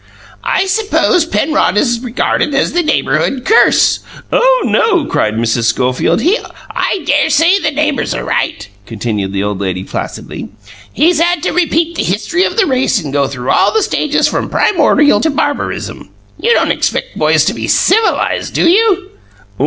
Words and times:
"I 0.43 0.65
suppose 0.65 1.25
Penrod 1.25 1.77
is 1.77 1.99
regarded 1.99 2.55
as 2.55 2.73
the 2.73 2.81
neighbourhood 2.81 3.45
curse?" 3.45 3.99
"Oh, 4.33 4.63
no," 4.65 5.05
cried 5.05 5.35
Mrs. 5.35 5.65
Schofield. 5.65 6.21
"He" 6.21 6.39
"I 6.71 7.03
dare 7.05 7.29
say 7.29 7.59
the 7.59 7.69
neighbours 7.69 8.15
are 8.15 8.23
right," 8.23 8.67
continued 8.87 9.31
the 9.31 9.43
old 9.43 9.61
lady 9.61 9.83
placidly. 9.83 10.49
"He's 10.91 11.19
had 11.19 11.43
to 11.43 11.51
repeat 11.51 11.97
the 11.97 12.03
history 12.03 12.43
of 12.45 12.57
the 12.57 12.65
race 12.65 12.99
and 12.99 13.13
go 13.13 13.27
through 13.27 13.51
all 13.51 13.71
the 13.71 13.83
stages 13.83 14.27
from 14.27 14.45
the 14.45 14.49
primordial 14.49 15.21
to 15.21 15.29
barbarism. 15.29 16.09
You 16.39 16.51
don't 16.55 16.71
expect 16.71 17.15
boys 17.19 17.45
to 17.45 17.53
be 17.53 17.67
civilized, 17.67 18.55
do 18.55 18.67
you?" 18.67 19.11